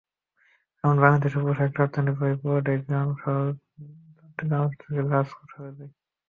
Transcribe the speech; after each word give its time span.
কারণ 0.77 0.95
বাংলাদেশের 1.03 1.43
পোশাক 1.45 1.71
রপ্তানির 1.73 2.15
প্রায় 2.17 2.35
পুরোটাই 2.41 2.79
চট্টগ্রাম 2.79 3.07
থেকে 4.79 5.01
জাহাজে 5.01 5.33
করে 5.49 5.71
যায়। 5.77 5.91